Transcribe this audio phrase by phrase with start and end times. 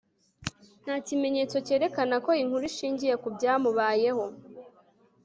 [0.83, 4.25] nta kimenyetso cyerekana ko inkuru ishingiye ku byamubayeho